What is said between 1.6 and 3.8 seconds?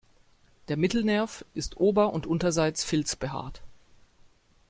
ober- und unterseits filz behaart.